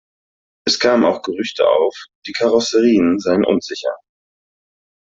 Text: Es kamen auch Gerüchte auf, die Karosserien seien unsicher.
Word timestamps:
Es 0.65 0.79
kamen 0.79 1.05
auch 1.05 1.21
Gerüchte 1.21 1.63
auf, 1.67 1.95
die 2.25 2.31
Karosserien 2.31 3.19
seien 3.19 3.45
unsicher. 3.45 3.95